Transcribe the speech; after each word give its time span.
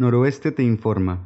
Noroeste 0.00 0.52
te 0.52 0.62
informa, 0.62 1.24